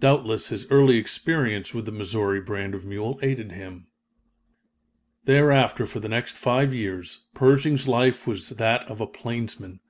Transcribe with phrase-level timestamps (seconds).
[0.00, 3.86] Doubtless his early experience with the Missouri brand of mule aided him.
[5.24, 9.80] Thereafter, for the next five years, Pershing's life was that of a plainsman.